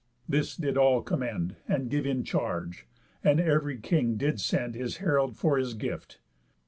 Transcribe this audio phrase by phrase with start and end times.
[0.27, 2.87] This did all commend And give in charge;
[3.23, 6.17] and ev'ry king did send His herald for his gift.